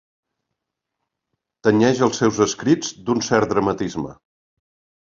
Tenyeix 1.69 2.03
els 2.09 2.23
seus 2.23 2.41
escrits 2.49 2.93
d'un 3.05 3.25
cert 3.31 3.55
dramatisme. 3.57 4.21